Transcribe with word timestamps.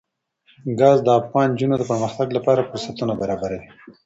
ګاز 0.79 0.97
د 1.03 1.09
افغان 1.19 1.47
نجونو 1.53 1.75
د 1.77 1.83
پرمختګ 1.91 2.27
لپاره 2.37 2.67
فرصتونه 2.69 3.13
برابروي. 3.21 3.67